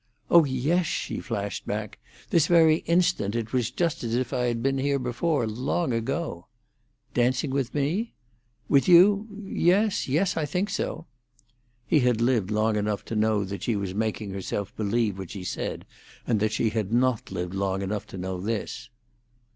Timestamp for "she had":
16.53-16.91